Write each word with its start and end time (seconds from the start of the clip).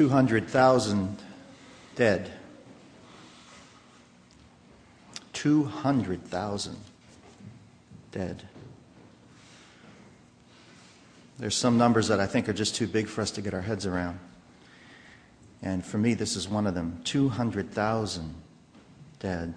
200,000 0.00 1.18
dead. 1.94 2.32
200,000 5.34 6.76
dead. 8.10 8.48
There's 11.38 11.54
some 11.54 11.76
numbers 11.76 12.08
that 12.08 12.18
I 12.18 12.24
think 12.26 12.48
are 12.48 12.54
just 12.54 12.76
too 12.76 12.86
big 12.86 13.08
for 13.08 13.20
us 13.20 13.30
to 13.32 13.42
get 13.42 13.52
our 13.52 13.60
heads 13.60 13.84
around. 13.84 14.18
And 15.60 15.84
for 15.84 15.98
me, 15.98 16.14
this 16.14 16.34
is 16.34 16.48
one 16.48 16.66
of 16.66 16.74
them 16.74 17.02
200,000 17.04 18.34
dead. 19.18 19.52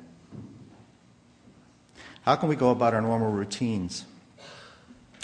How 2.23 2.35
can 2.35 2.49
we 2.49 2.57
go 2.57 2.71
about 2.71 2.93
our 2.93 3.01
normal 3.01 3.31
routines? 3.31 4.03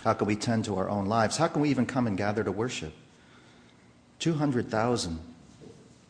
How 0.06 0.14
can 0.14 0.28
we 0.28 0.38
tend 0.38 0.64
to 0.64 0.78
our 0.78 0.88
own 0.88 1.08
lives? 1.08 1.36
How 1.36 1.50
can 1.50 1.62
we 1.62 1.72
even 1.72 1.86
come 1.86 2.08
and 2.08 2.18
gather 2.18 2.42
to 2.42 2.54
worship? 2.54 2.94
200,000 4.20 5.20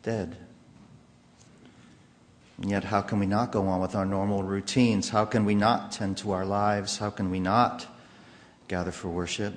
dead. 0.03 0.35
And 2.61 2.69
yet, 2.69 2.83
how 2.83 3.01
can 3.01 3.19
we 3.19 3.25
not 3.25 3.51
go 3.51 3.67
on 3.67 3.79
with 3.79 3.95
our 3.95 4.05
normal 4.05 4.43
routines? 4.43 5.09
How 5.09 5.23
can 5.23 5.45
we 5.45 5.55
not 5.55 5.93
tend 5.93 6.17
to 6.17 6.31
our 6.31 6.45
lives? 6.45 6.97
How 6.97 7.09
can 7.09 7.31
we 7.31 7.39
not 7.39 7.87
gather 8.67 8.91
for 8.91 9.07
worship? 9.07 9.53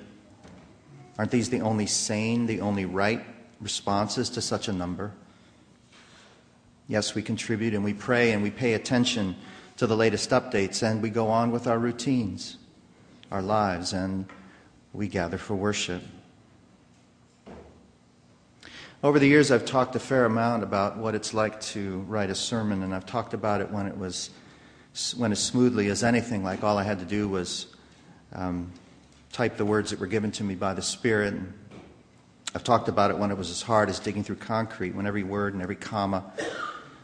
Aren't 1.17 1.31
these 1.31 1.49
the 1.49 1.61
only 1.61 1.85
sane, 1.85 2.45
the 2.45 2.61
only 2.61 2.85
right 2.85 3.23
responses 3.59 4.29
to 4.31 4.41
such 4.41 4.67
a 4.67 4.73
number? 4.73 5.11
Yes, 6.87 7.13
we 7.13 7.21
contribute 7.21 7.73
and 7.73 7.83
we 7.83 7.93
pray 7.93 8.31
and 8.31 8.41
we 8.41 8.51
pay 8.51 8.73
attention 8.73 9.35
to 9.77 9.87
the 9.87 9.97
latest 9.97 10.29
updates 10.29 10.81
and 10.81 11.01
we 11.01 11.09
go 11.09 11.27
on 11.27 11.51
with 11.51 11.67
our 11.67 11.79
routines, 11.79 12.57
our 13.31 13.41
lives, 13.41 13.93
and 13.93 14.25
we 14.93 15.07
gather 15.07 15.37
for 15.37 15.55
worship. 15.55 16.03
Over 19.03 19.19
the 19.19 19.27
years, 19.27 19.51
I've 19.51 19.65
talked 19.65 19.97
a 19.97 19.99
fair 19.99 20.23
amount 20.23 20.63
about 20.63 20.95
what 20.95 21.13
it's 21.13 21.33
like 21.33 21.59
to 21.59 21.97
write 22.07 22.29
a 22.29 22.35
sermon, 22.35 22.83
and 22.83 22.95
I've 22.95 23.05
talked 23.05 23.33
about 23.33 23.59
it 23.59 23.69
when 23.69 23.85
it 23.85 23.97
was 23.97 24.29
went 25.17 25.33
as 25.33 25.43
smoothly 25.43 25.89
as 25.89 26.05
anything. 26.05 26.41
Like 26.41 26.63
all 26.63 26.77
I 26.77 26.83
had 26.83 26.99
to 26.99 27.05
do 27.05 27.27
was 27.27 27.67
um, 28.31 28.71
type 29.33 29.57
the 29.57 29.65
words 29.65 29.89
that 29.89 29.99
were 29.99 30.07
given 30.07 30.31
to 30.31 30.45
me 30.45 30.55
by 30.55 30.73
the 30.73 30.81
Spirit. 30.81 31.33
And 31.33 31.53
I've 32.55 32.63
talked 32.63 32.87
about 32.87 33.11
it 33.11 33.17
when 33.17 33.29
it 33.29 33.37
was 33.37 33.49
as 33.49 33.61
hard 33.61 33.89
as 33.89 33.99
digging 33.99 34.23
through 34.23 34.37
concrete, 34.37 34.95
when 34.95 35.05
every 35.05 35.23
word 35.23 35.53
and 35.53 35.61
every 35.61 35.75
comma 35.75 36.23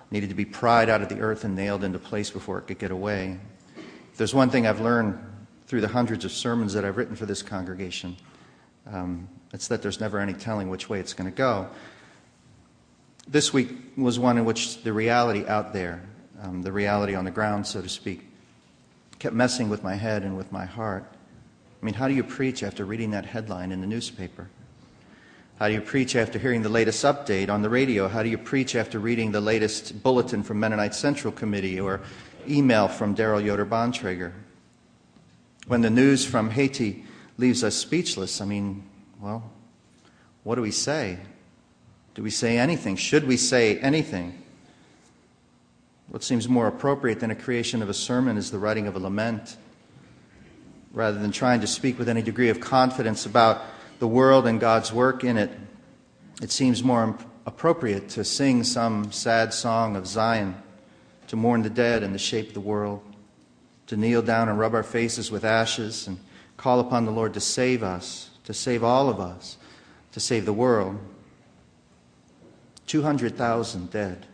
needed 0.09 0.29
to 0.29 0.35
be 0.35 0.45
pried 0.45 0.87
out 0.87 1.01
of 1.01 1.09
the 1.09 1.19
earth 1.19 1.43
and 1.43 1.53
nailed 1.53 1.83
into 1.83 1.99
place 1.99 2.29
before 2.29 2.59
it 2.59 2.61
could 2.61 2.79
get 2.79 2.91
away. 2.91 3.37
If 4.13 4.17
there's 4.17 4.33
one 4.33 4.49
thing 4.49 4.65
I've 4.65 4.79
learned 4.79 5.19
through 5.67 5.81
the 5.81 5.89
hundreds 5.89 6.23
of 6.23 6.31
sermons 6.31 6.71
that 6.75 6.85
I've 6.85 6.95
written 6.95 7.17
for 7.17 7.25
this 7.25 7.41
congregation. 7.41 8.15
Um, 8.91 9.29
it's 9.53 9.67
that 9.69 9.81
there's 9.81 9.99
never 9.99 10.19
any 10.19 10.33
telling 10.33 10.69
which 10.69 10.89
way 10.89 10.99
it's 10.99 11.13
going 11.13 11.29
to 11.29 11.35
go. 11.35 11.67
This 13.27 13.53
week 13.53 13.69
was 13.95 14.19
one 14.19 14.37
in 14.37 14.45
which 14.45 14.81
the 14.83 14.93
reality 14.93 15.45
out 15.45 15.73
there, 15.73 16.01
um, 16.41 16.61
the 16.61 16.71
reality 16.71 17.15
on 17.15 17.25
the 17.25 17.31
ground, 17.31 17.67
so 17.67 17.81
to 17.81 17.89
speak, 17.89 18.27
kept 19.19 19.35
messing 19.35 19.69
with 19.69 19.83
my 19.83 19.95
head 19.95 20.23
and 20.23 20.37
with 20.37 20.51
my 20.51 20.65
heart. 20.65 21.05
I 21.81 21.85
mean, 21.85 21.93
how 21.93 22.07
do 22.07 22.13
you 22.13 22.23
preach 22.23 22.63
after 22.63 22.85
reading 22.85 23.11
that 23.11 23.25
headline 23.25 23.71
in 23.71 23.81
the 23.81 23.87
newspaper? 23.87 24.49
How 25.59 25.67
do 25.67 25.73
you 25.73 25.81
preach 25.81 26.15
after 26.15 26.39
hearing 26.39 26.61
the 26.61 26.69
latest 26.69 27.03
update 27.03 27.49
on 27.49 27.61
the 27.61 27.69
radio? 27.69 28.07
How 28.07 28.23
do 28.23 28.29
you 28.29 28.37
preach 28.37 28.75
after 28.75 28.97
reading 28.97 29.31
the 29.31 29.41
latest 29.41 30.01
bulletin 30.01 30.41
from 30.41 30.59
Mennonite 30.59 30.95
Central 30.95 31.33
Committee 31.33 31.79
or 31.79 32.01
email 32.47 32.87
from 32.87 33.15
Daryl 33.15 33.43
Yoder 33.43 33.65
Bontrager? 33.65 34.31
When 35.67 35.81
the 35.81 35.89
news 35.89 36.25
from 36.25 36.49
Haiti 36.49 37.03
leaves 37.37 37.63
us 37.63 37.75
speechless, 37.75 38.41
I 38.41 38.45
mean, 38.45 38.88
well, 39.19 39.51
what 40.43 40.55
do 40.55 40.61
we 40.61 40.71
say? 40.71 41.19
Do 42.15 42.23
we 42.23 42.29
say 42.29 42.57
anything? 42.57 42.95
Should 42.95 43.27
we 43.27 43.37
say 43.37 43.77
anything? 43.79 44.41
What 46.09 46.23
seems 46.23 46.47
more 46.47 46.67
appropriate 46.67 47.19
than 47.19 47.29
a 47.29 47.35
creation 47.35 47.81
of 47.81 47.89
a 47.89 47.93
sermon 47.93 48.37
is 48.37 48.49
the 48.49 48.59
writing 48.59 48.87
of 48.87 48.95
a 48.95 48.99
lament. 48.99 49.57
Rather 50.91 51.19
than 51.19 51.31
trying 51.31 51.61
to 51.61 51.67
speak 51.67 51.99
with 51.99 52.09
any 52.09 52.21
degree 52.21 52.49
of 52.49 52.59
confidence 52.59 53.25
about 53.25 53.61
the 53.99 54.07
world 54.07 54.47
and 54.47 54.59
God's 54.59 54.91
work 54.91 55.23
in 55.23 55.37
it, 55.37 55.51
it 56.41 56.51
seems 56.51 56.83
more 56.83 57.15
appropriate 57.45 58.09
to 58.09 58.23
sing 58.23 58.63
some 58.63 59.11
sad 59.11 59.53
song 59.53 59.95
of 59.95 60.07
Zion, 60.07 60.55
to 61.27 61.35
mourn 61.35 61.61
the 61.61 61.69
dead 61.69 62.01
and 62.01 62.15
the 62.15 62.19
shape 62.19 62.47
of 62.47 62.53
the 62.53 62.59
world, 62.59 63.03
to 63.87 63.97
kneel 63.97 64.21
down 64.21 64.49
and 64.49 64.57
rub 64.57 64.73
our 64.73 64.83
faces 64.83 65.29
with 65.29 65.45
ashes 65.45 66.07
and 66.07 66.17
call 66.57 66.79
upon 66.79 67.05
the 67.05 67.11
Lord 67.11 67.33
to 67.35 67.39
save 67.39 67.83
us 67.83 68.29
to 68.49 68.53
save 68.55 68.83
all 68.83 69.09
of 69.09 69.19
us, 69.19 69.57
to 70.11 70.19
save 70.19 70.43
the 70.43 70.51
world. 70.51 70.97
200,000 72.87 73.91
dead. 73.91 74.25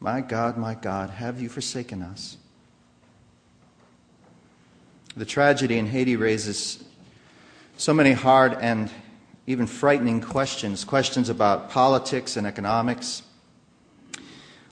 My 0.00 0.22
God, 0.22 0.56
my 0.56 0.74
God, 0.74 1.10
have 1.10 1.38
you 1.38 1.50
forsaken 1.50 2.00
us? 2.00 2.38
The 5.14 5.26
tragedy 5.26 5.76
in 5.76 5.84
Haiti 5.84 6.16
raises 6.16 6.82
so 7.76 7.92
many 7.92 8.12
hard 8.12 8.54
and 8.54 8.90
even 9.46 9.66
frightening 9.66 10.22
questions 10.22 10.82
questions 10.82 11.28
about 11.28 11.68
politics 11.68 12.38
and 12.38 12.46
economics. 12.46 13.20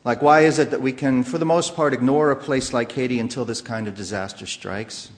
Like, 0.04 0.22
why 0.22 0.40
is 0.40 0.58
it 0.58 0.70
that 0.70 0.80
we 0.80 0.92
can, 0.92 1.22
for 1.22 1.36
the 1.36 1.44
most 1.44 1.76
part, 1.76 1.92
ignore 1.92 2.30
a 2.30 2.36
place 2.36 2.72
like 2.72 2.90
Haiti 2.92 3.20
until 3.20 3.44
this 3.44 3.60
kind 3.60 3.86
of 3.86 3.94
disaster 3.94 4.46
strikes? 4.46 5.10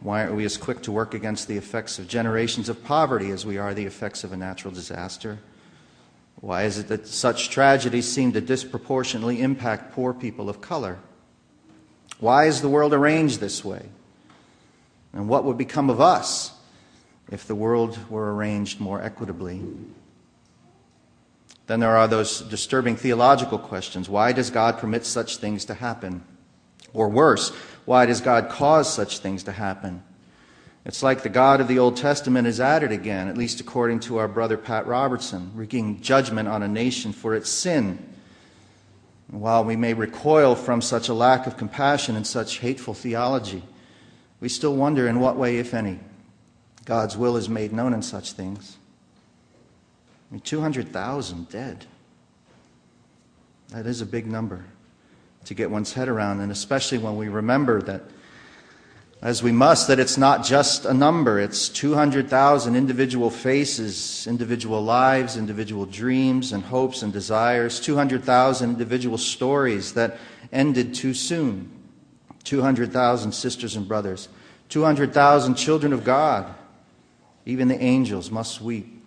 Why 0.00 0.22
aren't 0.22 0.36
we 0.36 0.44
as 0.44 0.56
quick 0.56 0.82
to 0.82 0.92
work 0.92 1.14
against 1.14 1.48
the 1.48 1.56
effects 1.56 1.98
of 1.98 2.06
generations 2.06 2.68
of 2.68 2.84
poverty 2.84 3.30
as 3.30 3.44
we 3.44 3.58
are 3.58 3.74
the 3.74 3.84
effects 3.86 4.22
of 4.24 4.32
a 4.32 4.36
natural 4.36 4.72
disaster? 4.72 5.38
Why 6.40 6.64
is 6.64 6.78
it 6.78 6.88
that 6.88 7.06
such 7.06 7.50
tragedies 7.50 8.10
seem 8.10 8.32
to 8.32 8.40
disproportionately 8.40 9.42
impact 9.42 9.92
poor 9.92 10.14
people 10.14 10.48
of 10.48 10.60
color? 10.60 10.98
Why 12.20 12.46
is 12.46 12.60
the 12.60 12.68
world 12.68 12.94
arranged 12.94 13.40
this 13.40 13.64
way? 13.64 13.86
And 15.12 15.28
what 15.28 15.44
would 15.44 15.58
become 15.58 15.90
of 15.90 16.00
us 16.00 16.52
if 17.30 17.46
the 17.46 17.54
world 17.54 17.98
were 18.08 18.34
arranged 18.34 18.78
more 18.78 19.02
equitably? 19.02 19.62
Then 21.66 21.80
there 21.80 21.96
are 21.96 22.08
those 22.08 22.40
disturbing 22.40 22.96
theological 22.96 23.58
questions. 23.58 24.08
Why 24.08 24.32
does 24.32 24.50
God 24.50 24.78
permit 24.78 25.04
such 25.04 25.36
things 25.36 25.64
to 25.66 25.74
happen? 25.74 26.22
Or 26.94 27.08
worse, 27.08 27.52
why 27.88 28.04
does 28.04 28.20
God 28.20 28.50
cause 28.50 28.92
such 28.92 29.20
things 29.20 29.44
to 29.44 29.52
happen? 29.52 30.02
It's 30.84 31.02
like 31.02 31.22
the 31.22 31.30
God 31.30 31.62
of 31.62 31.68
the 31.68 31.78
Old 31.78 31.96
Testament 31.96 32.46
is 32.46 32.60
at 32.60 32.82
it 32.82 32.92
again, 32.92 33.28
at 33.28 33.38
least 33.38 33.60
according 33.60 34.00
to 34.00 34.18
our 34.18 34.28
brother 34.28 34.58
Pat 34.58 34.86
Robertson, 34.86 35.52
wreaking 35.54 36.02
judgment 36.02 36.50
on 36.50 36.62
a 36.62 36.68
nation 36.68 37.14
for 37.14 37.34
its 37.34 37.48
sin. 37.48 37.98
And 39.32 39.40
while 39.40 39.64
we 39.64 39.74
may 39.74 39.94
recoil 39.94 40.54
from 40.54 40.82
such 40.82 41.08
a 41.08 41.14
lack 41.14 41.46
of 41.46 41.56
compassion 41.56 42.14
and 42.14 42.26
such 42.26 42.58
hateful 42.58 42.92
theology, 42.92 43.62
we 44.38 44.50
still 44.50 44.76
wonder 44.76 45.08
in 45.08 45.18
what 45.18 45.38
way, 45.38 45.56
if 45.56 45.72
any, 45.72 45.98
God's 46.84 47.16
will 47.16 47.38
is 47.38 47.48
made 47.48 47.72
known 47.72 47.94
in 47.94 48.02
such 48.02 48.32
things. 48.32 48.76
I 50.30 50.34
mean, 50.34 50.42
200,000 50.42 51.48
dead. 51.48 51.86
That 53.70 53.86
is 53.86 54.02
a 54.02 54.06
big 54.06 54.26
number 54.26 54.66
to 55.48 55.54
get 55.54 55.70
one's 55.70 55.94
head 55.94 56.10
around, 56.10 56.40
and 56.40 56.52
especially 56.52 56.98
when 56.98 57.16
we 57.16 57.28
remember 57.28 57.80
that, 57.80 58.02
as 59.22 59.42
we 59.42 59.50
must, 59.50 59.88
that 59.88 59.98
it's 59.98 60.18
not 60.18 60.44
just 60.44 60.84
a 60.84 60.92
number, 60.92 61.40
it's 61.40 61.70
200,000 61.70 62.76
individual 62.76 63.30
faces, 63.30 64.26
individual 64.26 64.84
lives, 64.84 65.38
individual 65.38 65.86
dreams 65.86 66.52
and 66.52 66.62
hopes 66.62 67.02
and 67.02 67.14
desires, 67.14 67.80
200,000 67.80 68.68
individual 68.68 69.16
stories 69.16 69.94
that 69.94 70.18
ended 70.52 70.94
too 70.94 71.14
soon, 71.14 71.72
200,000 72.44 73.32
sisters 73.32 73.74
and 73.74 73.88
brothers, 73.88 74.28
200,000 74.68 75.54
children 75.54 75.94
of 75.94 76.04
God. 76.04 76.54
Even 77.46 77.68
the 77.68 77.82
angels 77.82 78.30
must 78.30 78.60
weep. 78.60 79.02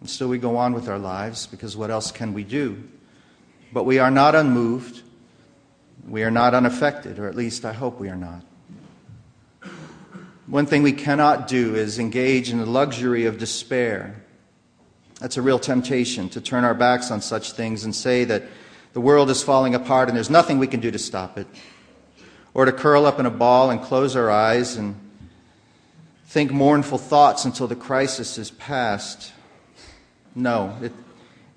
And 0.00 0.10
still 0.10 0.26
we 0.26 0.38
go 0.38 0.56
on 0.56 0.72
with 0.72 0.88
our 0.88 0.98
lives 0.98 1.46
because 1.46 1.76
what 1.76 1.92
else 1.92 2.10
can 2.10 2.34
we 2.34 2.42
do? 2.42 2.82
But 3.72 3.84
we 3.84 3.98
are 3.98 4.10
not 4.10 4.34
unmoved. 4.34 5.02
We 6.06 6.22
are 6.22 6.30
not 6.30 6.54
unaffected, 6.54 7.18
or 7.18 7.28
at 7.28 7.34
least 7.34 7.64
I 7.64 7.72
hope 7.72 8.00
we 8.00 8.08
are 8.08 8.16
not. 8.16 8.42
One 10.46 10.64
thing 10.64 10.82
we 10.82 10.92
cannot 10.92 11.46
do 11.46 11.74
is 11.74 11.98
engage 11.98 12.50
in 12.50 12.58
the 12.58 12.66
luxury 12.66 13.26
of 13.26 13.36
despair. 13.36 14.22
That's 15.20 15.36
a 15.36 15.42
real 15.42 15.58
temptation 15.58 16.30
to 16.30 16.40
turn 16.40 16.64
our 16.64 16.72
backs 16.72 17.10
on 17.10 17.20
such 17.20 17.52
things 17.52 17.84
and 17.84 17.94
say 17.94 18.24
that 18.24 18.44
the 18.94 19.00
world 19.00 19.28
is 19.28 19.42
falling 19.42 19.74
apart 19.74 20.08
and 20.08 20.16
there's 20.16 20.30
nothing 20.30 20.58
we 20.58 20.66
can 20.66 20.80
do 20.80 20.90
to 20.90 20.98
stop 20.98 21.36
it. 21.36 21.46
Or 22.54 22.64
to 22.64 22.72
curl 22.72 23.04
up 23.04 23.20
in 23.20 23.26
a 23.26 23.30
ball 23.30 23.70
and 23.70 23.82
close 23.82 24.16
our 24.16 24.30
eyes 24.30 24.76
and 24.76 24.96
think 26.26 26.50
mournful 26.50 26.98
thoughts 26.98 27.44
until 27.44 27.66
the 27.66 27.76
crisis 27.76 28.38
is 28.38 28.50
past. 28.50 29.32
No, 30.34 30.76
it, 30.80 30.92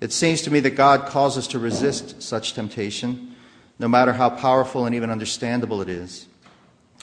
it 0.02 0.12
seems 0.12 0.42
to 0.42 0.50
me 0.50 0.58
that 0.58 0.70
God 0.70 1.06
calls 1.06 1.38
us 1.38 1.46
to 1.46 1.60
resist 1.60 2.20
such 2.20 2.54
temptation, 2.54 3.36
no 3.78 3.86
matter 3.86 4.12
how 4.12 4.30
powerful 4.30 4.84
and 4.84 4.96
even 4.96 5.10
understandable 5.10 5.80
it 5.80 5.88
is, 5.88 6.26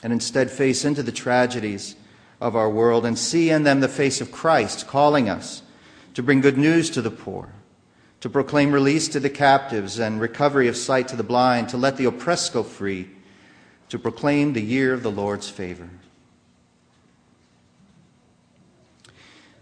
and 0.02 0.12
instead 0.12 0.50
face 0.50 0.84
into 0.84 1.02
the 1.02 1.10
tragedies 1.10 1.96
of 2.42 2.54
our 2.54 2.68
world 2.68 3.06
and 3.06 3.18
see 3.18 3.48
in 3.48 3.62
them 3.62 3.80
the 3.80 3.88
face 3.88 4.20
of 4.20 4.30
Christ, 4.30 4.86
calling 4.86 5.30
us 5.30 5.62
to 6.12 6.22
bring 6.22 6.42
good 6.42 6.58
news 6.58 6.90
to 6.90 7.00
the 7.00 7.10
poor, 7.10 7.48
to 8.20 8.28
proclaim 8.28 8.70
release 8.70 9.08
to 9.08 9.20
the 9.20 9.30
captives 9.30 9.98
and 9.98 10.20
recovery 10.20 10.68
of 10.68 10.76
sight 10.76 11.08
to 11.08 11.16
the 11.16 11.22
blind, 11.22 11.70
to 11.70 11.78
let 11.78 11.96
the 11.96 12.04
oppressed 12.04 12.52
go 12.52 12.62
free, 12.62 13.08
to 13.88 13.98
proclaim 13.98 14.52
the 14.52 14.60
year 14.60 14.92
of 14.92 15.02
the 15.02 15.10
Lord's 15.10 15.48
favor. 15.48 15.88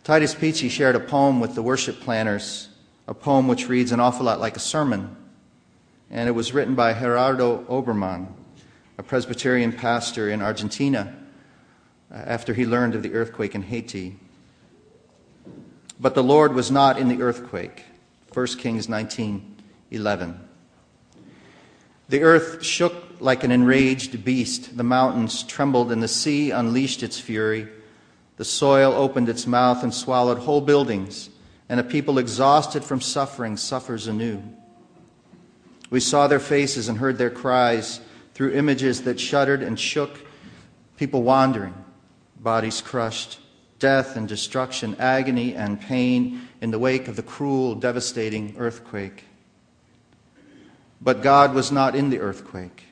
Titus 0.02 0.34
Peachey 0.34 0.68
shared 0.68 0.96
a 0.96 1.00
poem 1.00 1.38
with 1.38 1.54
the 1.54 1.62
worship 1.62 2.00
planners, 2.00 2.67
a 3.08 3.14
poem 3.14 3.48
which 3.48 3.68
reads 3.68 3.90
an 3.90 4.00
awful 4.00 4.26
lot 4.26 4.38
like 4.38 4.54
a 4.54 4.60
sermon, 4.60 5.16
and 6.10 6.28
it 6.28 6.32
was 6.32 6.52
written 6.52 6.74
by 6.74 6.92
Gerardo 6.92 7.64
Oberman, 7.64 8.28
a 8.98 9.02
Presbyterian 9.02 9.72
pastor 9.72 10.28
in 10.28 10.42
Argentina, 10.42 11.16
uh, 12.12 12.16
after 12.16 12.52
he 12.52 12.66
learned 12.66 12.94
of 12.94 13.02
the 13.02 13.14
earthquake 13.14 13.54
in 13.54 13.62
Haiti. 13.62 14.18
But 15.98 16.14
the 16.14 16.22
Lord 16.22 16.52
was 16.52 16.70
not 16.70 16.98
in 16.98 17.08
the 17.08 17.22
earthquake. 17.22 17.84
1 18.34 18.58
Kings 18.58 18.88
19:11. 18.88 20.38
The 22.10 22.22
earth 22.22 22.62
shook 22.62 22.94
like 23.20 23.42
an 23.42 23.50
enraged 23.50 24.22
beast. 24.22 24.76
The 24.76 24.84
mountains 24.84 25.44
trembled 25.44 25.90
and 25.90 26.02
the 26.02 26.08
sea 26.08 26.50
unleashed 26.50 27.02
its 27.02 27.18
fury. 27.18 27.68
The 28.36 28.44
soil 28.44 28.92
opened 28.92 29.30
its 29.30 29.46
mouth 29.46 29.82
and 29.82 29.94
swallowed 29.94 30.38
whole 30.40 30.60
buildings, 30.60 31.30
and 31.68 31.78
a 31.78 31.84
people 31.84 32.18
exhausted 32.18 32.84
from 32.84 33.00
suffering 33.00 33.56
suffers 33.56 34.06
anew. 34.06 34.42
We 35.90 36.00
saw 36.00 36.26
their 36.26 36.40
faces 36.40 36.88
and 36.88 36.98
heard 36.98 37.18
their 37.18 37.30
cries 37.30 38.00
through 38.34 38.52
images 38.52 39.02
that 39.02 39.18
shuddered 39.18 39.62
and 39.62 39.78
shook, 39.78 40.20
people 40.96 41.22
wandering, 41.22 41.74
bodies 42.40 42.80
crushed 42.80 43.38
death 43.78 44.16
and 44.16 44.28
destruction, 44.28 44.96
agony 44.98 45.54
and 45.54 45.80
pain 45.80 46.48
in 46.60 46.70
the 46.70 46.78
wake 46.78 47.08
of 47.08 47.16
the 47.16 47.22
cruel, 47.22 47.74
devastating 47.74 48.54
earthquake. 48.58 49.24
But 51.00 51.22
God 51.22 51.54
was 51.54 51.70
not 51.70 51.94
in 51.94 52.10
the 52.10 52.18
earthquake. 52.18 52.84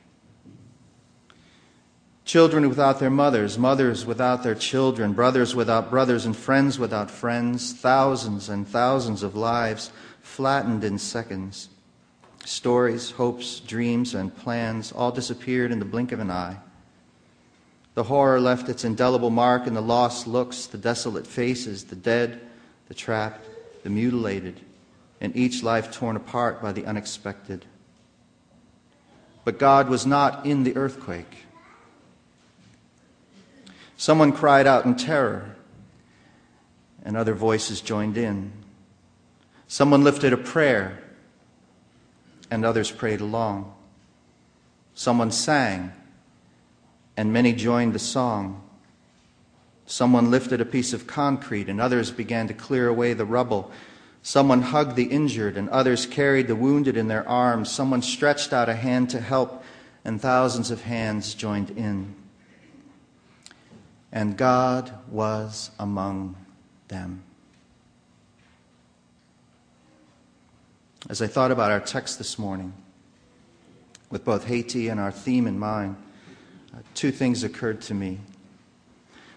Children 2.26 2.69
without 2.69 2.99
their 2.99 3.08
mothers, 3.08 3.56
mothers 3.56 4.05
without 4.05 4.43
their 4.43 4.56
children, 4.56 5.12
brothers 5.12 5.55
without 5.55 5.90
brothers, 5.90 6.26
and 6.26 6.37
friends 6.37 6.76
without 6.76 7.08
friends, 7.08 7.73
thousands 7.73 8.49
and 8.49 8.67
thousands 8.67 9.23
of 9.23 9.37
lives 9.37 9.93
flattened 10.23 10.82
in 10.82 10.99
seconds. 10.99 11.69
Stories, 12.44 13.12
hopes, 13.12 13.61
dreams, 13.61 14.12
and 14.12 14.37
plans 14.37 14.90
all 14.90 15.12
disappeared 15.12 15.70
in 15.70 15.78
the 15.78 15.84
blink 15.84 16.11
of 16.11 16.19
an 16.19 16.32
eye. 16.32 16.56
The 17.94 18.02
horror 18.02 18.40
left 18.40 18.69
its 18.69 18.84
indelible 18.84 19.31
mark 19.31 19.69
in 19.69 19.75
the 19.75 19.81
lost 19.81 20.26
looks, 20.26 20.67
the 20.67 20.78
desolate 20.78 21.28
faces, 21.28 21.84
the 21.84 21.94
dead, 21.94 22.40
the 22.88 22.94
trapped, 22.94 23.46
the 23.84 23.90
mutilated, 23.90 24.61
and 25.20 25.34
each 25.37 25.62
life 25.62 25.93
torn 25.93 26.17
apart 26.17 26.61
by 26.61 26.73
the 26.73 26.87
unexpected. 26.87 27.67
But 29.44 29.61
God 29.61 29.88
was 29.88 30.05
not 30.05 30.44
in 30.44 30.64
the 30.64 30.76
earthquake. 30.76 31.45
Someone 33.96 34.32
cried 34.32 34.66
out 34.66 34.84
in 34.84 34.96
terror, 34.96 35.56
and 37.04 37.16
other 37.16 37.34
voices 37.34 37.81
joined 37.81 38.16
in. 38.16 38.52
Someone 39.69 40.04
lifted 40.04 40.32
a 40.32 40.37
prayer, 40.37 41.02
and 42.50 42.64
others 42.64 42.90
prayed 42.90 43.20
along. 43.20 43.75
Someone 44.94 45.31
sang 45.31 45.93
and 47.16 47.32
many 47.32 47.52
joined 47.52 47.94
the 47.94 47.98
song. 47.98 48.62
Someone 49.87 50.31
lifted 50.31 50.60
a 50.60 50.66
piece 50.66 50.92
of 50.92 51.06
concrete, 51.06 51.69
and 51.69 51.81
others 51.81 52.10
began 52.10 52.49
to 52.49 52.54
clear 52.54 52.88
away 52.88 53.14
the 53.14 53.25
rubble. 53.25 53.70
Someone 54.22 54.62
hugged 54.62 54.96
the 54.96 55.04
injured, 55.04 55.56
and 55.56 55.69
others 55.70 56.06
carried 56.06 56.49
the 56.49 56.56
wounded 56.56 56.96
in 56.96 57.08
their 57.08 57.26
arms. 57.28 57.70
Someone 57.70 58.02
stretched 58.02 58.52
out 58.52 58.69
a 58.69 58.75
hand 58.75 59.08
to 59.10 59.20
help, 59.20 59.64
and 60.04 60.20
thousands 60.20 60.70
of 60.70 60.82
hands 60.82 61.34
joined 61.34 61.70
in. 61.70 62.14
And 64.16 64.34
God 64.34 64.90
was 65.10 65.70
among 65.78 66.36
them. 66.88 67.22
As 71.10 71.20
I 71.20 71.26
thought 71.26 71.50
about 71.50 71.70
our 71.70 71.80
text 71.80 72.16
this 72.16 72.38
morning, 72.38 72.72
with 74.08 74.24
both 74.24 74.46
Haiti 74.46 74.88
and 74.88 74.98
our 74.98 75.12
theme 75.12 75.46
in 75.46 75.58
mind, 75.58 75.96
uh, 76.72 76.78
two 76.94 77.10
things 77.10 77.44
occurred 77.44 77.82
to 77.82 77.94
me. 77.94 78.20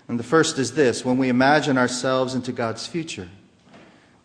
And 0.07 0.17
the 0.17 0.23
first 0.23 0.57
is 0.57 0.71
this 0.71 1.03
when 1.03 1.17
we 1.17 1.27
imagine 1.27 1.77
ourselves 1.77 2.33
into 2.33 2.53
God's 2.53 2.87
future, 2.87 3.27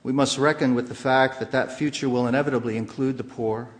we 0.04 0.12
must 0.12 0.38
reckon 0.38 0.76
with 0.76 0.86
the 0.86 0.94
fact 0.94 1.40
that 1.40 1.50
that 1.50 1.76
future 1.76 2.08
will 2.08 2.28
inevitably 2.28 2.76
include 2.76 3.18
the 3.18 3.24
poor, 3.24 3.70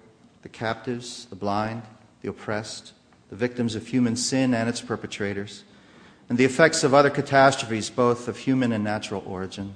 the 0.43 0.49
captives, 0.49 1.27
the 1.27 1.37
blind, 1.37 1.83
the 2.23 2.31
oppressed, 2.31 2.95
the 3.31 3.37
victims 3.37 3.77
of 3.77 3.87
human 3.87 4.17
sin 4.17 4.53
and 4.53 4.69
its 4.69 4.81
perpetrators, 4.81 5.63
and 6.29 6.39
the 6.39 6.45
effects 6.45 6.85
of 6.85 6.95
other 6.95 7.11
catastrophes, 7.11 7.91
both 7.91 8.29
of 8.29 8.39
human 8.39 8.73
and 8.73 8.83
natural 8.83 9.23
origin. 9.27 9.75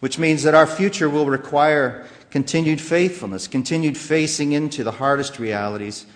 Which 0.00 0.18
means 0.18 0.42
that 0.42 0.54
our 0.54 0.66
future 0.66 1.08
will 1.08 1.26
require 1.26 2.06
continued 2.30 2.80
faithfulness, 2.80 3.46
continued 3.46 3.96
facing 3.96 4.52
into 4.52 4.82
the 4.82 4.92
hardest 4.92 5.38
realities 5.38 6.06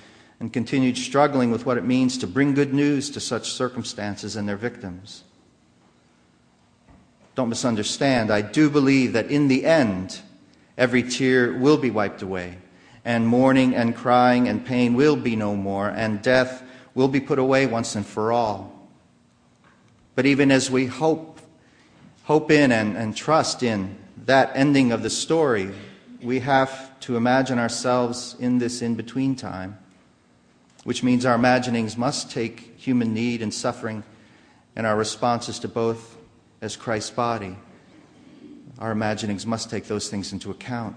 and 0.41 0.53
continued 0.53 0.97
struggling 0.97 1.51
with 1.51 1.67
what 1.67 1.79
it 1.79 1.85
means 1.85 2.19
to 2.19 2.27
bring 2.27 2.55
good 2.55 2.73
news 2.73 3.11
to 3.11 3.21
such 3.21 3.51
circumstances 3.53 4.37
and 4.37 4.49
their 4.49 4.57
victims. 4.57 5.25
Don't 7.35 7.49
misunderstand. 7.49 8.31
I 8.31 8.43
do 8.43 8.69
believe 8.69 9.13
that 9.13 9.31
in 9.31 9.49
the 9.49 9.65
end, 9.65 10.21
every 10.77 11.03
tear 11.03 11.53
will 11.53 11.77
be 11.77 11.91
wiped 11.91 12.23
away, 12.23 12.59
and 13.05 13.27
mourning 13.27 13.75
and 13.75 13.95
crying 13.95 14.49
and 14.49 14.65
pain 14.65 14.95
will 14.95 15.17
be 15.17 15.37
no 15.37 15.55
more, 15.55 15.89
and 15.89 16.21
death 16.21 16.63
will 16.95 17.09
be 17.09 17.21
put 17.21 17.39
away 17.39 17.67
once 17.67 17.95
and 17.95 18.05
for 18.05 18.33
all. 18.33 18.78
But 20.19 20.27
even 20.27 20.51
as 20.51 20.69
we 20.69 20.87
hope, 20.87 21.39
hope 22.25 22.51
in 22.51 22.73
and, 22.73 22.97
and 22.97 23.17
trust 23.17 23.63
in 23.63 23.97
that 24.25 24.51
ending 24.53 24.91
of 24.91 25.05
the 25.05 25.11
story, 25.11 25.71
we 26.21 26.41
have 26.41 26.99
to 27.03 27.17
imagine 27.17 27.61
ourselves 27.61 28.35
in 28.41 28.59
this 28.59 28.83
in 28.83 28.97
between 28.97 29.37
time 29.37 29.79
which 30.83 31.05
means 31.05 31.25
our 31.25 31.37
imaginings 31.37 31.97
must 31.97 32.33
take 32.33 32.77
human 32.77 33.15
need 33.15 33.43
and 33.43 33.55
suffering 33.55 34.03
and 34.75 34.89
our 34.89 34.97
responses 34.97 35.61
to 35.61 35.69
both 35.69 36.17
as 36.61 36.75
Christ's 36.75 37.11
body. 37.11 37.57
Our 38.81 38.91
imaginings 38.91 39.47
must 39.47 39.71
take 39.71 39.85
those 39.85 40.09
things 40.09 40.33
into 40.33 40.51
account. 40.51 40.97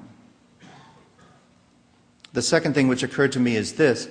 The 2.34 2.41
second 2.41 2.74
thing 2.74 2.88
which 2.88 3.03
occurred 3.03 3.34
to 3.34 3.39
me 3.39 3.55
is 3.55 3.74
this 3.74 4.07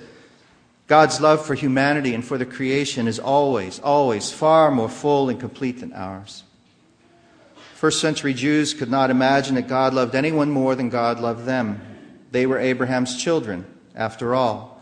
God's 0.91 1.21
love 1.21 1.45
for 1.45 1.55
humanity 1.55 2.13
and 2.13 2.21
for 2.21 2.37
the 2.37 2.45
creation 2.45 3.07
is 3.07 3.17
always, 3.17 3.79
always 3.79 4.29
far 4.29 4.69
more 4.71 4.89
full 4.89 5.29
and 5.29 5.39
complete 5.39 5.79
than 5.79 5.93
ours. 5.93 6.43
First 7.75 8.01
century 8.01 8.33
Jews 8.33 8.73
could 8.73 8.91
not 8.91 9.09
imagine 9.09 9.55
that 9.55 9.69
God 9.69 9.93
loved 9.93 10.15
anyone 10.15 10.51
more 10.51 10.75
than 10.75 10.89
God 10.89 11.21
loved 11.21 11.45
them. 11.45 11.79
They 12.31 12.45
were 12.45 12.59
Abraham's 12.59 13.15
children, 13.15 13.65
after 13.95 14.35
all. 14.35 14.81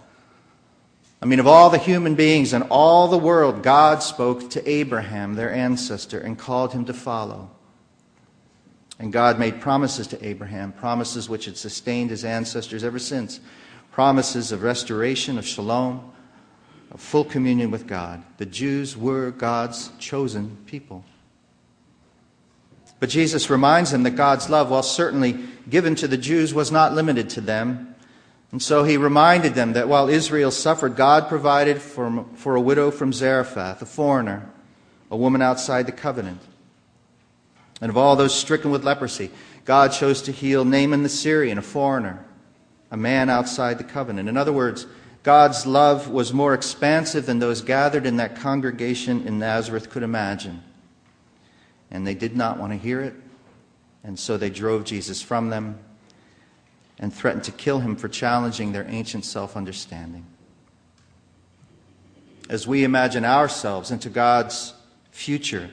I 1.22 1.28
mean, 1.28 1.39
of 1.39 1.46
all 1.46 1.70
the 1.70 1.78
human 1.78 2.16
beings 2.16 2.54
in 2.54 2.63
all 2.63 3.08
the 3.08 3.16
world, 3.16 3.62
God 3.62 4.01
spoke 4.01 4.50
to 4.50 4.68
Abraham, 4.68 5.36
their 5.36 5.54
ancestor, 5.54 6.20
and 6.20 6.39
called 6.39 6.74
him 6.74 6.86
to 6.86 6.94
follow. 6.96 7.51
And 8.98 9.13
God 9.13 9.38
made 9.38 9.62
promises 9.62 10.08
to 10.08 10.28
Abraham, 10.28 10.72
promises 10.72 11.30
which 11.30 11.46
had 11.46 11.56
sustained 11.56 12.10
his 12.10 12.25
ancestors 12.25 12.84
ever 12.84 12.98
since 12.98 13.39
promises 13.91 14.51
of 14.51 14.63
restoration, 14.63 15.38
of 15.38 15.46
shalom, 15.46 16.12
of 16.91 17.00
full 17.00 17.25
communion 17.25 17.72
with 17.72 17.88
God. 17.88 18.24
The 18.38 18.46
Jews 18.46 18.98
were 18.98 19.31
God's 19.31 19.91
chosen 20.00 20.58
people. 20.65 21.03
But 23.00 23.10
Jesus 23.10 23.50
reminds 23.50 23.91
them 23.91 24.03
that 24.03 24.12
God's 24.12 24.50
love, 24.50 24.69
while 24.69 24.84
certainly 24.84 25.39
given 25.69 25.96
to 25.96 26.08
the 26.08 26.17
Jews, 26.17 26.53
was 26.53 26.72
not 26.72 26.93
limited 26.93 27.29
to 27.31 27.41
them. 27.41 27.96
And 28.51 28.62
so 28.62 28.84
he 28.84 28.98
reminded 28.98 29.53
them 29.53 29.74
that 29.74 29.88
while 29.88 30.10
Israel 30.10 30.51
suffered, 30.51 30.96
God 30.96 31.29
provided 31.29 31.81
for, 31.81 32.25
for 32.36 32.55
a 32.55 32.62
widow 32.62 32.91
from 32.91 33.13
Zarephath, 33.13 33.81
a 33.81 33.86
foreigner, 33.86 34.50
a 35.12 35.15
woman 35.15 35.41
outside 35.41 35.86
the 35.86 35.91
covenant. 35.91 36.41
And 37.79 37.89
of 37.89 37.98
all 37.98 38.15
those 38.15 38.36
stricken 38.36 38.72
with 38.72 38.84
leprosy, 38.84 39.31
God 39.63 39.91
chose 39.91 40.22
to 40.24 40.31
heal 40.31 40.65
Naaman 40.65 41.03
the 41.03 41.10
Syrian, 41.10 41.58
a 41.58 41.62
foreigner, 41.62 42.25
a 42.91 42.98
man 42.98 43.29
outside 43.29 43.77
the 43.77 43.84
covenant. 43.84 44.29
In 44.29 44.38
other 44.38 44.53
words, 44.53 44.86
God's 45.24 45.65
love 45.65 46.10
was 46.10 46.34
more 46.34 46.53
expansive 46.53 47.25
than 47.25 47.39
those 47.39 47.62
gathered 47.62 48.05
in 48.05 48.17
that 48.17 48.36
congregation 48.36 49.27
in 49.27 49.39
Nazareth 49.39 49.89
could 49.89 50.03
imagine. 50.03 50.63
And 51.91 52.05
they 52.05 52.13
did 52.13 52.36
not 52.36 52.58
want 52.58 52.72
to 52.72 52.77
hear 52.77 53.01
it, 53.01 53.15
and 54.03 54.17
so 54.17 54.38
they 54.38 54.50
drove 54.50 54.86
Jesus 54.86 55.22
from 55.22 55.50
them 55.50 55.79
and 57.00 57.13
threatened 57.13 57.46
to 57.46 57.51
kill 57.51 57.79
him 57.79 57.96
for 57.96 58.08
challenging 58.08 58.72
their 58.72 58.86
ancient 58.88 59.25
self 59.25 59.58
understanding. 59.58 60.25
As 62.50 62.67
we 62.67 62.84
imagine 62.84 63.25
ourselves 63.25 63.91
into 63.91 64.10
God's 64.10 64.74
future, 65.12 65.69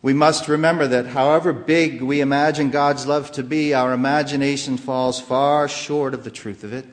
We 0.00 0.12
must 0.14 0.48
remember 0.48 0.86
that 0.86 1.06
however 1.06 1.52
big 1.52 2.02
we 2.02 2.20
imagine 2.20 2.70
God's 2.70 3.06
love 3.06 3.32
to 3.32 3.42
be, 3.42 3.74
our 3.74 3.92
imagination 3.92 4.76
falls 4.76 5.20
far 5.20 5.68
short 5.68 6.14
of 6.14 6.22
the 6.22 6.30
truth 6.30 6.62
of 6.62 6.72
it. 6.72 6.86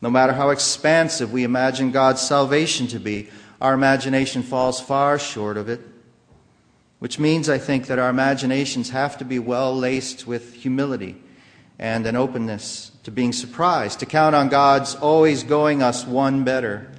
No 0.00 0.08
matter 0.08 0.32
how 0.32 0.48
expansive 0.48 1.30
we 1.30 1.44
imagine 1.44 1.90
God's 1.90 2.22
salvation 2.22 2.86
to 2.88 2.98
be, 2.98 3.28
our 3.60 3.74
imagination 3.74 4.42
falls 4.42 4.80
far 4.80 5.18
short 5.18 5.58
of 5.58 5.68
it. 5.68 5.80
Which 7.00 7.18
means, 7.18 7.50
I 7.50 7.58
think, 7.58 7.86
that 7.86 7.98
our 7.98 8.08
imaginations 8.08 8.90
have 8.90 9.18
to 9.18 9.24
be 9.24 9.38
well 9.38 9.76
laced 9.76 10.26
with 10.26 10.54
humility 10.54 11.16
and 11.78 12.06
an 12.06 12.16
openness 12.16 12.92
to 13.04 13.10
being 13.10 13.32
surprised, 13.32 14.00
to 14.00 14.06
count 14.06 14.34
on 14.34 14.48
God's 14.48 14.94
always 14.94 15.42
going 15.42 15.82
us 15.82 16.06
one 16.06 16.44
better, 16.44 16.90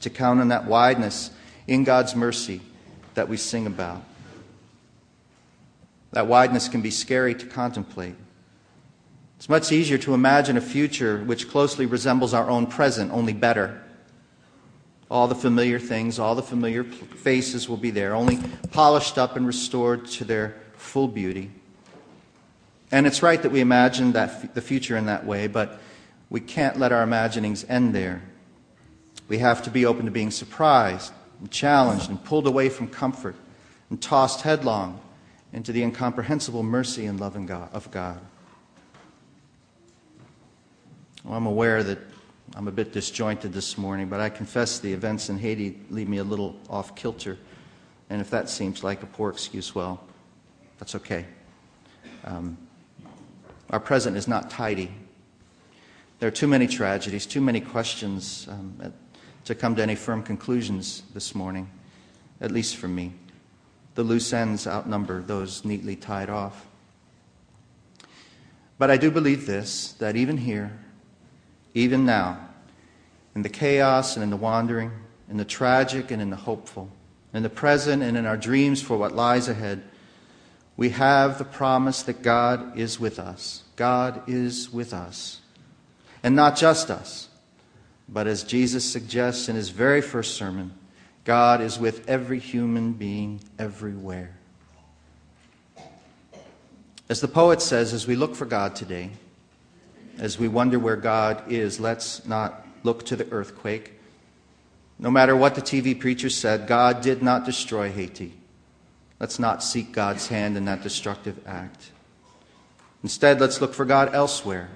to 0.00 0.10
count 0.10 0.40
on 0.40 0.48
that 0.48 0.66
wideness 0.66 1.30
in 1.66 1.84
God's 1.84 2.14
mercy 2.14 2.60
that 3.14 3.28
we 3.28 3.36
sing 3.36 3.66
about. 3.66 4.04
That 6.18 6.26
wideness 6.26 6.68
can 6.68 6.82
be 6.82 6.90
scary 6.90 7.32
to 7.36 7.46
contemplate. 7.46 8.16
It's 9.36 9.48
much 9.48 9.70
easier 9.70 9.98
to 9.98 10.14
imagine 10.14 10.56
a 10.56 10.60
future 10.60 11.18
which 11.18 11.48
closely 11.48 11.86
resembles 11.86 12.34
our 12.34 12.50
own 12.50 12.66
present, 12.66 13.12
only 13.12 13.32
better. 13.32 13.80
All 15.12 15.28
the 15.28 15.36
familiar 15.36 15.78
things, 15.78 16.18
all 16.18 16.34
the 16.34 16.42
familiar 16.42 16.82
faces 16.82 17.68
will 17.68 17.76
be 17.76 17.92
there, 17.92 18.16
only 18.16 18.40
polished 18.72 19.16
up 19.16 19.36
and 19.36 19.46
restored 19.46 20.06
to 20.06 20.24
their 20.24 20.56
full 20.74 21.06
beauty. 21.06 21.52
And 22.90 23.06
it's 23.06 23.22
right 23.22 23.40
that 23.40 23.52
we 23.52 23.60
imagine 23.60 24.10
that 24.14 24.56
the 24.56 24.60
future 24.60 24.96
in 24.96 25.06
that 25.06 25.24
way, 25.24 25.46
but 25.46 25.78
we 26.30 26.40
can't 26.40 26.80
let 26.80 26.90
our 26.90 27.04
imaginings 27.04 27.64
end 27.68 27.94
there. 27.94 28.22
We 29.28 29.38
have 29.38 29.62
to 29.62 29.70
be 29.70 29.86
open 29.86 30.06
to 30.06 30.10
being 30.10 30.32
surprised 30.32 31.12
and 31.38 31.48
challenged 31.48 32.10
and 32.10 32.24
pulled 32.24 32.48
away 32.48 32.70
from 32.70 32.88
comfort 32.88 33.36
and 33.88 34.02
tossed 34.02 34.40
headlong 34.40 35.00
into 35.52 35.72
the 35.72 35.82
incomprehensible 35.82 36.62
mercy 36.62 37.06
and 37.06 37.18
love 37.18 37.36
of 37.36 37.90
God. 37.90 38.20
Well, 41.24 41.34
I'm 41.36 41.46
aware 41.46 41.82
that 41.82 41.98
I'm 42.54 42.68
a 42.68 42.72
bit 42.72 42.92
disjointed 42.92 43.52
this 43.52 43.76
morning, 43.76 44.08
but 44.08 44.20
I 44.20 44.28
confess 44.28 44.78
the 44.78 44.92
events 44.92 45.28
in 45.28 45.38
Haiti 45.38 45.78
leave 45.90 46.08
me 46.08 46.18
a 46.18 46.24
little 46.24 46.56
off 46.68 46.94
kilter. 46.94 47.38
And 48.10 48.20
if 48.20 48.30
that 48.30 48.48
seems 48.48 48.82
like 48.82 49.02
a 49.02 49.06
poor 49.06 49.30
excuse, 49.30 49.74
well, 49.74 50.02
that's 50.78 50.94
okay. 50.94 51.26
Um, 52.24 52.56
our 53.70 53.80
present 53.80 54.16
is 54.16 54.28
not 54.28 54.50
tidy. 54.50 54.90
There 56.18 56.28
are 56.28 56.32
too 56.32 56.48
many 56.48 56.66
tragedies, 56.66 57.26
too 57.26 57.40
many 57.40 57.60
questions 57.60 58.48
um, 58.50 58.92
to 59.44 59.54
come 59.54 59.76
to 59.76 59.82
any 59.82 59.94
firm 59.94 60.22
conclusions 60.22 61.02
this 61.14 61.34
morning, 61.34 61.70
at 62.40 62.50
least 62.50 62.76
for 62.76 62.88
me. 62.88 63.12
The 63.98 64.04
loose 64.04 64.32
ends 64.32 64.68
outnumber 64.68 65.22
those 65.22 65.64
neatly 65.64 65.96
tied 65.96 66.30
off. 66.30 66.64
But 68.78 68.92
I 68.92 68.96
do 68.96 69.10
believe 69.10 69.44
this 69.44 69.90
that 69.94 70.14
even 70.14 70.36
here, 70.36 70.70
even 71.74 72.06
now, 72.06 72.38
in 73.34 73.42
the 73.42 73.48
chaos 73.48 74.14
and 74.14 74.22
in 74.22 74.30
the 74.30 74.36
wandering, 74.36 74.92
in 75.28 75.36
the 75.36 75.44
tragic 75.44 76.12
and 76.12 76.22
in 76.22 76.30
the 76.30 76.36
hopeful, 76.36 76.92
in 77.34 77.42
the 77.42 77.50
present 77.50 78.04
and 78.04 78.16
in 78.16 78.24
our 78.24 78.36
dreams 78.36 78.80
for 78.80 78.96
what 78.96 79.16
lies 79.16 79.48
ahead, 79.48 79.82
we 80.76 80.90
have 80.90 81.38
the 81.38 81.44
promise 81.44 82.02
that 82.02 82.22
God 82.22 82.78
is 82.78 83.00
with 83.00 83.18
us. 83.18 83.64
God 83.74 84.22
is 84.28 84.72
with 84.72 84.94
us. 84.94 85.40
And 86.22 86.36
not 86.36 86.56
just 86.56 86.88
us, 86.88 87.30
but 88.08 88.28
as 88.28 88.44
Jesus 88.44 88.84
suggests 88.84 89.48
in 89.48 89.56
his 89.56 89.70
very 89.70 90.02
first 90.02 90.36
sermon, 90.36 90.72
God 91.28 91.60
is 91.60 91.78
with 91.78 92.08
every 92.08 92.38
human 92.38 92.94
being 92.94 93.42
everywhere. 93.58 94.34
As 97.10 97.20
the 97.20 97.28
poet 97.28 97.60
says, 97.60 97.92
as 97.92 98.06
we 98.06 98.16
look 98.16 98.34
for 98.34 98.46
God 98.46 98.74
today, 98.74 99.10
as 100.16 100.38
we 100.38 100.48
wonder 100.48 100.78
where 100.78 100.96
God 100.96 101.52
is, 101.52 101.78
let's 101.78 102.24
not 102.24 102.66
look 102.82 103.04
to 103.04 103.14
the 103.14 103.30
earthquake. 103.30 103.92
No 104.98 105.10
matter 105.10 105.36
what 105.36 105.54
the 105.54 105.60
TV 105.60 106.00
preacher 106.00 106.30
said, 106.30 106.66
God 106.66 107.02
did 107.02 107.22
not 107.22 107.44
destroy 107.44 107.92
Haiti. 107.92 108.32
Let's 109.20 109.38
not 109.38 109.62
seek 109.62 109.92
God's 109.92 110.28
hand 110.28 110.56
in 110.56 110.64
that 110.64 110.82
destructive 110.82 111.46
act. 111.46 111.90
Instead, 113.02 113.38
let's 113.38 113.60
look 113.60 113.74
for 113.74 113.84
God 113.84 114.14
elsewhere. 114.14 114.70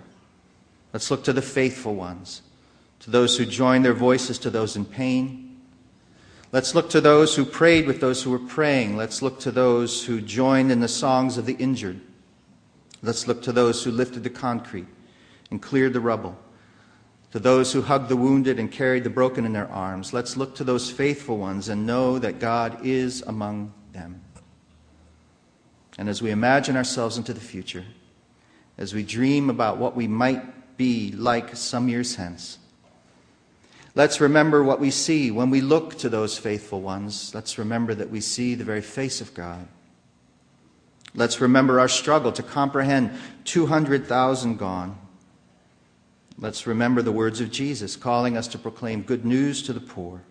Let's 0.92 1.10
look 1.10 1.24
to 1.24 1.32
the 1.32 1.40
faithful 1.40 1.94
ones, 1.94 2.42
to 3.00 3.10
those 3.10 3.38
who 3.38 3.46
join 3.46 3.80
their 3.80 3.94
voices 3.94 4.38
to 4.40 4.50
those 4.50 4.76
in 4.76 4.84
pain. 4.84 5.48
Let's 6.52 6.74
look 6.74 6.90
to 6.90 7.00
those 7.00 7.34
who 7.34 7.46
prayed 7.46 7.86
with 7.86 8.00
those 8.00 8.22
who 8.22 8.30
were 8.30 8.38
praying. 8.38 8.94
Let's 8.94 9.22
look 9.22 9.40
to 9.40 9.50
those 9.50 10.04
who 10.04 10.20
joined 10.20 10.70
in 10.70 10.80
the 10.80 10.88
songs 10.88 11.38
of 11.38 11.46
the 11.46 11.54
injured. 11.54 11.98
Let's 13.02 13.26
look 13.26 13.42
to 13.44 13.52
those 13.52 13.82
who 13.82 13.90
lifted 13.90 14.22
the 14.22 14.30
concrete 14.30 14.86
and 15.50 15.62
cleared 15.62 15.94
the 15.94 16.00
rubble. 16.00 16.38
To 17.30 17.38
those 17.38 17.72
who 17.72 17.80
hugged 17.80 18.10
the 18.10 18.16
wounded 18.16 18.58
and 18.58 18.70
carried 18.70 19.04
the 19.04 19.10
broken 19.10 19.46
in 19.46 19.54
their 19.54 19.68
arms, 19.70 20.12
let's 20.12 20.36
look 20.36 20.54
to 20.56 20.64
those 20.64 20.90
faithful 20.90 21.38
ones 21.38 21.70
and 21.70 21.86
know 21.86 22.18
that 22.18 22.38
God 22.38 22.84
is 22.84 23.22
among 23.22 23.72
them. 23.92 24.20
And 25.96 26.10
as 26.10 26.20
we 26.20 26.30
imagine 26.30 26.76
ourselves 26.76 27.16
into 27.16 27.32
the 27.32 27.40
future, 27.40 27.86
as 28.76 28.92
we 28.92 29.02
dream 29.02 29.48
about 29.48 29.78
what 29.78 29.96
we 29.96 30.06
might 30.06 30.76
be 30.76 31.12
like 31.12 31.56
some 31.56 31.88
years 31.88 32.16
hence, 32.16 32.58
let's 33.94 34.20
remember 34.20 34.62
what 34.62 34.80
we 34.80 34.90
see 34.90 35.30
when 35.30 35.50
we 35.50 35.60
look 35.60 35.98
to 35.98 36.08
those 36.08 36.38
faithful 36.38 36.80
ones. 36.80 37.34
Let's 37.34 37.58
remember 37.58 37.94
that 37.94 38.10
we 38.10 38.20
see 38.20 38.54
the 38.54 38.64
very 38.64 38.82
face 38.82 39.20
of 39.20 39.34
God. 39.34 39.66
Let's 41.14 41.40
remember 41.40 41.78
our 41.78 41.88
struggle 41.88 42.32
to 42.32 42.42
comprehend 42.42 43.12
200,000 43.44 44.56
gone 44.58 44.98
Let's 46.42 46.66
remember 46.66 47.02
the 47.02 47.12
words 47.12 47.40
of 47.40 47.52
Jesus 47.52 47.94
calling 47.94 48.36
us 48.36 48.48
to 48.48 48.58
proclaim 48.58 49.02
good 49.02 49.24
news 49.24 49.62
to 49.62 49.72
the 49.72 49.80
poor. 49.80 50.22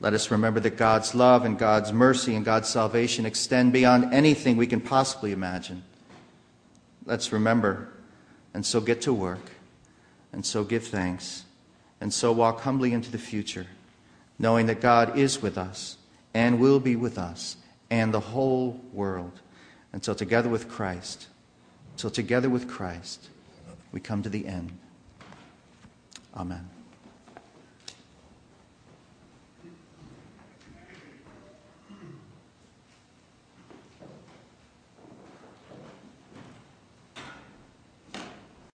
Let 0.00 0.14
us 0.14 0.30
remember 0.30 0.58
that 0.60 0.78
God's 0.78 1.14
love 1.14 1.44
and 1.44 1.58
God's 1.58 1.92
mercy 1.92 2.34
and 2.34 2.46
God's 2.46 2.70
salvation 2.70 3.26
extend 3.26 3.74
beyond 3.74 4.14
anything 4.14 4.56
we 4.56 4.66
can 4.66 4.80
possibly 4.80 5.32
imagine. 5.32 5.82
Let's 7.04 7.30
remember 7.30 7.92
and 8.54 8.64
so 8.64 8.80
get 8.80 9.02
to 9.02 9.12
work 9.12 9.50
and 10.32 10.46
so 10.46 10.64
give 10.64 10.86
thanks 10.86 11.44
and 12.00 12.12
so 12.12 12.32
walk 12.32 12.60
humbly 12.60 12.92
into 12.92 13.10
the 13.10 13.18
future, 13.18 13.66
knowing 14.38 14.66
that 14.66 14.80
God 14.80 15.18
is 15.18 15.42
with 15.42 15.58
us 15.58 15.98
and 16.32 16.58
will 16.58 16.80
be 16.80 16.96
with 16.96 17.18
us 17.18 17.56
and 17.90 18.14
the 18.14 18.20
whole 18.20 18.80
world 18.92 19.40
until 19.92 20.14
together 20.14 20.48
with 20.48 20.68
Christ, 20.68 21.28
until 21.92 22.10
together 22.10 22.48
with 22.48 22.68
Christ 22.68 23.28
we 23.92 24.00
come 24.00 24.22
to 24.22 24.28
the 24.28 24.46
end. 24.46 24.78
Amen. 26.34 26.68